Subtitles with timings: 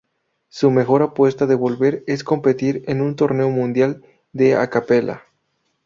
[0.49, 5.25] Su mejor apuesta de volver es competir en un torneo mundial de a capella.